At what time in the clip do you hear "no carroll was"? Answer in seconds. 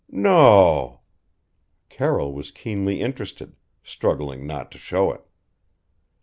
0.09-2.49